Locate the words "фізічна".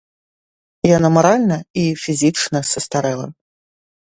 2.05-2.59